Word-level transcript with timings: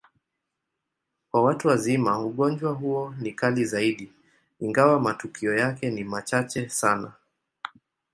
Kwa 1.31 1.43
watu 1.43 1.67
wazima, 1.67 2.19
ugonjwa 2.19 2.73
huo 2.73 3.15
ni 3.19 3.31
kali 3.31 3.65
zaidi, 3.65 4.11
ingawa 4.59 4.99
matukio 4.99 5.55
yake 5.57 5.89
ni 5.91 6.03
machache 6.03 6.69
sana. 6.69 7.13